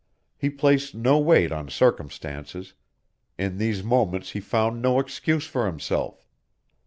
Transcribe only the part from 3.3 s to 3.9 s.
in these